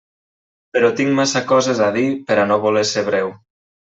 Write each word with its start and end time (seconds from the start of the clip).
Però 0.77 0.89
tinc 1.01 1.11
massa 1.19 1.43
coses 1.51 1.83
a 1.87 1.91
dir 1.97 2.07
per 2.31 2.39
a 2.45 2.47
no 2.53 2.59
voler 2.65 2.83
ser 2.95 3.07
breu. 3.13 3.33